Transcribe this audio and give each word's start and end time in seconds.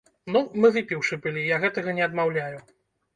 Ну, 0.35 0.39
мы 0.61 0.69
выпіўшы 0.77 1.17
былі, 1.25 1.43
я 1.49 1.59
гэтага 1.65 1.93
не 1.99 2.03
адмаўляю. 2.07 2.57